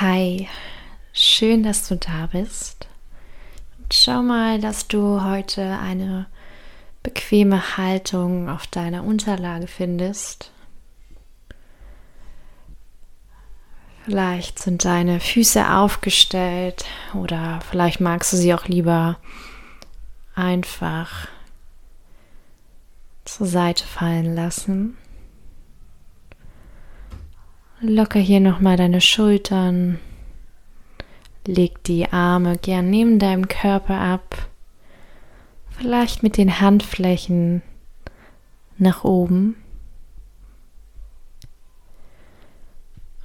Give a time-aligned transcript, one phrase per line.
[0.00, 0.46] Hi,
[1.12, 2.86] schön, dass du da bist.
[3.78, 6.26] Und schau mal, dass du heute eine
[7.02, 10.52] bequeme Haltung auf deiner Unterlage findest.
[14.04, 16.84] Vielleicht sind deine Füße aufgestellt
[17.14, 19.18] oder vielleicht magst du sie auch lieber
[20.36, 21.26] einfach
[23.24, 24.96] zur Seite fallen lassen.
[27.80, 30.00] Locker hier nochmal deine Schultern.
[31.46, 34.48] Leg die Arme gern neben deinem Körper ab.
[35.70, 37.62] Vielleicht mit den Handflächen
[38.78, 39.54] nach oben.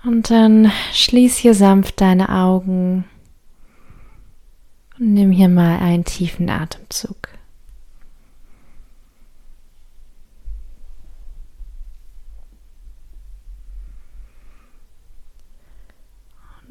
[0.03, 3.05] Und dann schließ hier sanft deine Augen
[4.99, 7.29] und nimm hier mal einen tiefen Atemzug.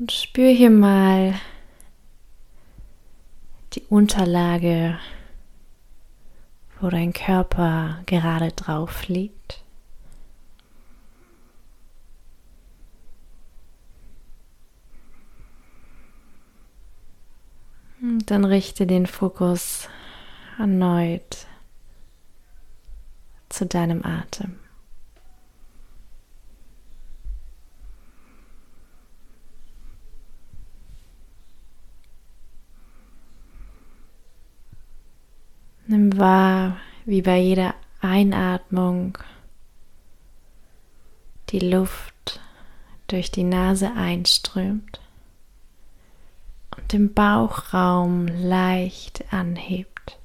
[0.03, 1.41] Und spür hier mal
[3.75, 4.99] die Unterlage,
[6.81, 9.63] wo dein Körper gerade drauf liegt.
[18.01, 19.89] Und dann richte den Fokus
[20.59, 21.47] erneut
[23.51, 24.62] zu deinem Atem.
[35.93, 39.19] Nimm wahr, wie bei jeder Einatmung
[41.51, 42.41] die Luft
[43.09, 45.03] durch die Nase einströmt
[46.75, 50.19] und den Bauchraum leicht anhebt.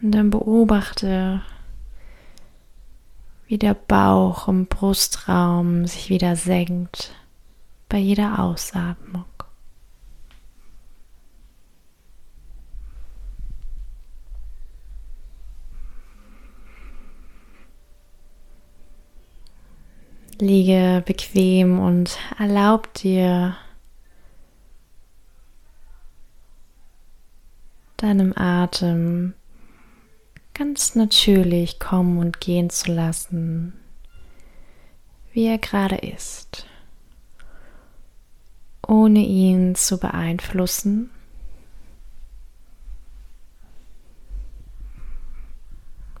[0.00, 1.42] Und dann beobachte,
[3.48, 7.14] wie der Bauch im Brustraum sich wieder senkt
[7.94, 9.24] bei jeder Ausatmung.
[20.40, 23.56] Liege bequem und erlaub dir
[27.96, 29.34] deinem Atem
[30.52, 33.72] ganz natürlich kommen und gehen zu lassen,
[35.32, 36.66] wie er gerade ist
[38.88, 41.10] ohne ihn zu beeinflussen.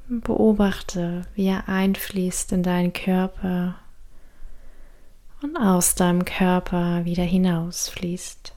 [0.08, 3.76] Beobachte, wie er einfließt in deinen Körper
[5.42, 8.53] und aus deinem Körper wieder hinausfließt.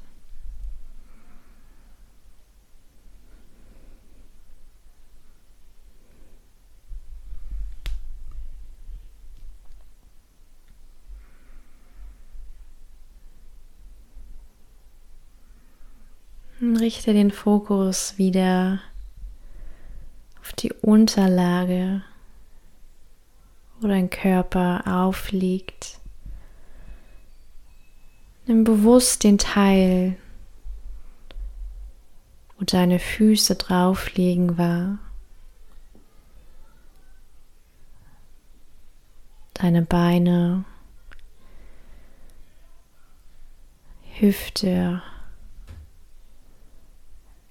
[16.75, 18.81] Richte den Fokus wieder
[20.41, 22.01] auf die Unterlage,
[23.79, 25.99] wo dein Körper aufliegt.
[28.45, 30.17] Nimm bewusst den Teil,
[32.57, 34.99] wo deine Füße drauf liegen war.
[39.53, 40.65] Deine Beine,
[44.13, 45.01] Hüfte,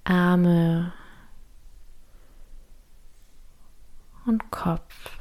[0.09, 0.93] Arme
[4.25, 5.19] und Kopf.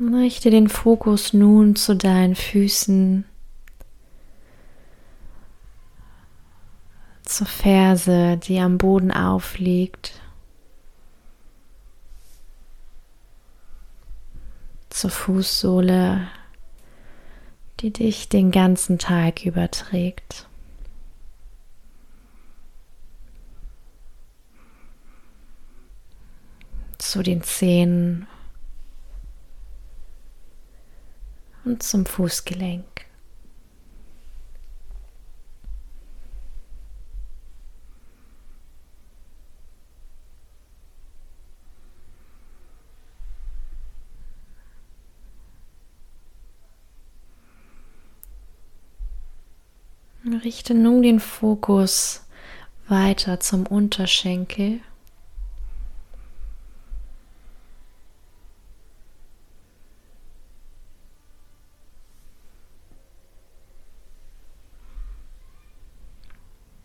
[0.00, 3.24] Richte den Fokus nun zu deinen Füßen,
[7.22, 10.20] zur Ferse, die am Boden aufliegt.
[15.02, 16.28] Zur Fußsohle,
[17.80, 20.46] die dich den ganzen Tag überträgt.
[26.98, 28.28] Zu den Zehen
[31.64, 32.84] und zum Fußgelenk.
[50.52, 52.26] richte nun den Fokus
[52.86, 54.80] weiter zum Unterschenkel.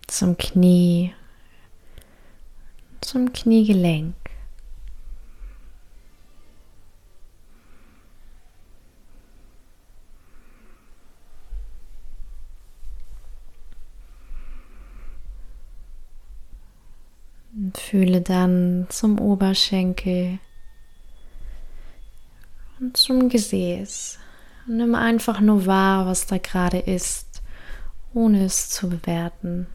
[0.07, 1.13] Zum Knie,
[3.01, 4.26] zum Kniegelenk.
[17.79, 20.39] Fühle dann zum Oberschenkel
[22.79, 24.19] und zum Gesäß.
[24.67, 27.41] Und nimm einfach nur wahr, was da gerade ist,
[28.13, 29.67] ohne es zu bewerten.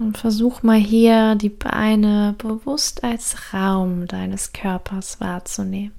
[0.00, 5.94] Und versuch mal hier die Beine bewusst als Raum deines Körpers wahrzunehmen.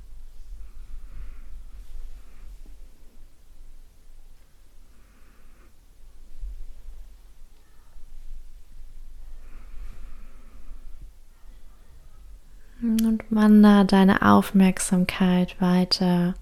[12.81, 16.36] Und wander deine Aufmerksamkeit weiter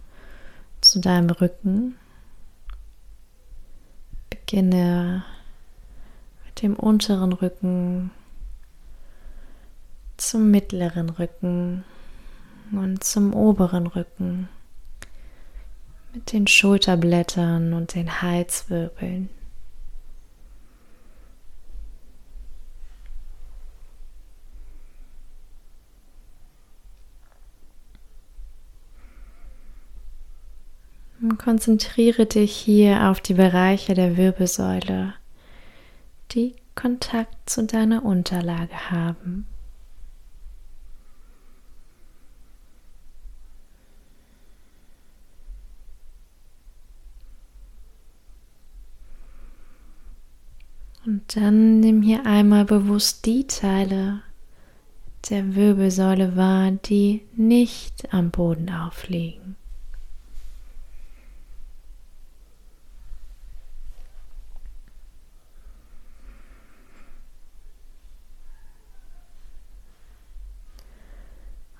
[0.82, 1.96] zu deinem Rücken.
[4.30, 5.24] Beginne
[6.64, 8.10] dem unteren Rücken
[10.16, 11.84] zum mittleren Rücken
[12.72, 14.48] und zum oberen Rücken
[16.14, 19.30] mit den Schulterblättern und den Halswirbeln.
[31.22, 35.14] Und konzentriere dich hier auf die Bereiche der Wirbelsäule
[36.34, 39.46] die Kontakt zu deiner Unterlage haben.
[51.06, 54.22] Und dann nimm hier einmal bewusst die Teile
[55.30, 59.58] der Wirbelsäule wahr, die nicht am Boden aufliegen.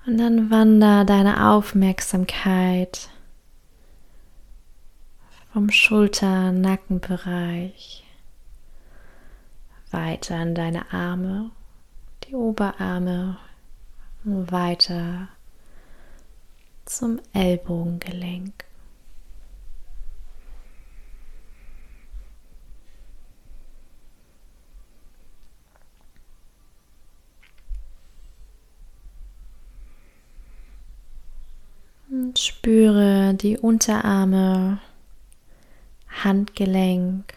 [0.06, 3.08] Und dann wander deine Aufmerksamkeit
[5.52, 8.04] vom Schulter-Nackenbereich
[9.90, 11.50] weiter in deine Arme,
[12.24, 13.38] die Oberarme
[14.24, 15.28] weiter
[16.84, 18.66] zum Ellbogengelenk.
[32.36, 34.80] Spüre die Unterarme,
[36.08, 37.34] Handgelenk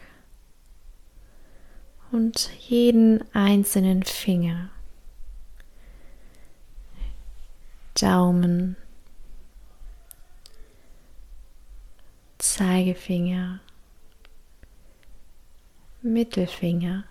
[2.10, 4.70] und jeden einzelnen Finger.
[7.94, 8.76] Daumen,
[12.38, 13.60] Zeigefinger,
[16.02, 17.04] Mittelfinger,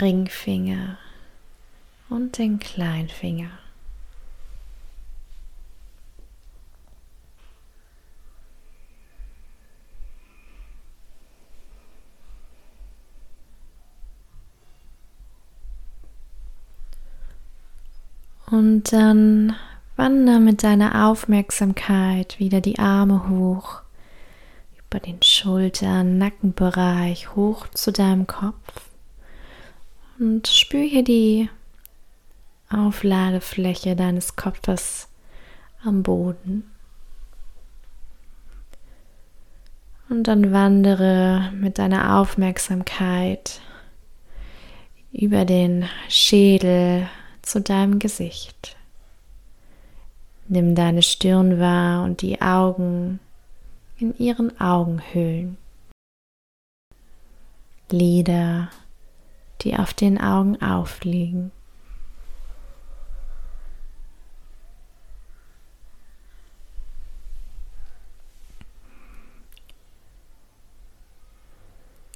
[0.00, 0.98] Ringfinger
[2.08, 3.50] und den Kleinfinger.
[18.50, 19.54] Und dann
[19.96, 23.82] wander mit deiner Aufmerksamkeit wieder die Arme hoch,
[24.88, 28.88] über den Schultern, Nackenbereich, hoch zu deinem Kopf.
[30.18, 31.48] Und spür hier die
[32.70, 35.08] Aufladefläche deines Kopfes
[35.84, 36.70] am Boden.
[40.08, 43.60] Und dann wandere mit deiner Aufmerksamkeit
[45.12, 47.08] über den Schädel
[47.42, 48.76] zu deinem Gesicht.
[50.48, 53.20] Nimm deine Stirn wahr und die Augen
[53.98, 55.56] in ihren Augenhöhlen.
[57.90, 58.68] Lieder,
[59.62, 61.52] die auf den Augen aufliegen.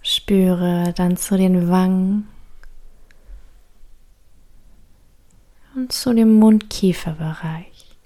[0.03, 2.29] Spüre dann zu den Wangen
[5.89, 7.97] zu dem Mund-Kiefer-Bereich.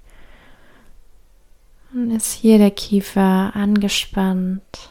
[1.93, 4.91] Und ist hier der Kiefer angespannt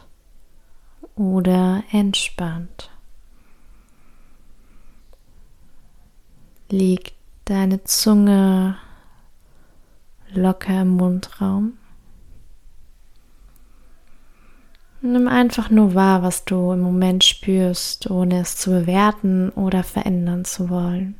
[1.14, 2.90] oder entspannt?
[6.70, 7.14] Liegt
[7.44, 8.76] deine Zunge
[10.32, 11.78] locker im Mundraum?
[15.00, 20.44] Nimm einfach nur wahr, was du im Moment spürst, ohne es zu bewerten oder verändern
[20.44, 21.14] zu wollen.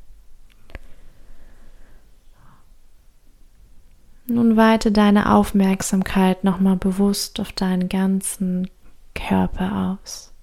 [4.31, 8.69] Nun weite deine Aufmerksamkeit nochmal bewusst auf deinen ganzen
[9.15, 10.35] Körper aus.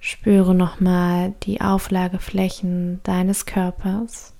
[0.00, 4.34] Spüre nochmal die Auflageflächen deines Körpers.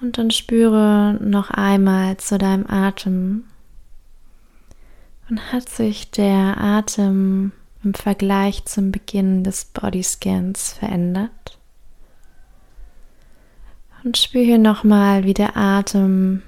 [0.00, 3.44] Und dann spüre noch einmal zu deinem Atem.
[5.28, 7.52] Und hat sich der Atem
[7.82, 11.58] im Vergleich zum Beginn des Bodyscans verändert?
[14.04, 16.42] Und spüre nochmal, wie der Atem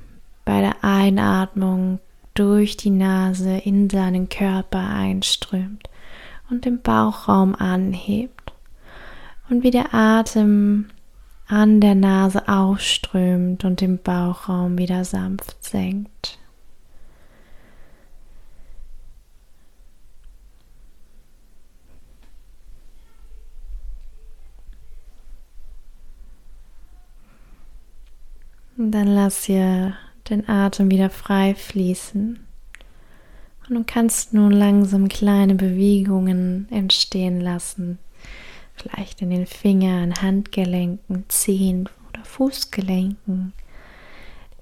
[0.44, 1.98] bei der Einatmung
[2.34, 5.90] durch die Nase in deinen Körper einströmt
[6.50, 8.52] und den Bauchraum anhebt.
[9.50, 10.86] Und wie der Atem
[11.48, 16.38] an der Nase ausströmt und den Bauchraum wieder sanft senkt.
[28.78, 29.94] Und dann lass hier
[30.30, 32.38] den Atem wieder frei fließen.
[33.68, 37.98] Und du kannst nun langsam kleine Bewegungen entstehen lassen
[38.80, 43.52] vielleicht in den Fingern, Handgelenken, Zehen oder Fußgelenken,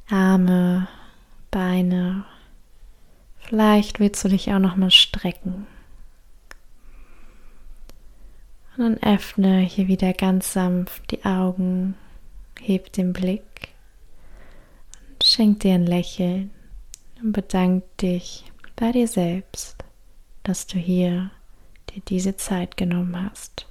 [0.08, 0.88] Arme,
[1.50, 2.24] Beine.
[3.38, 5.66] Vielleicht willst du dich auch noch mal strecken.
[8.76, 11.94] Und dann öffne hier wieder ganz sanft die Augen,
[12.60, 13.42] heb den Blick
[15.36, 16.50] schenk dir ein Lächeln
[17.22, 19.76] und bedank dich bei dir selbst,
[20.44, 21.30] dass du hier
[21.90, 23.66] dir diese Zeit genommen hast.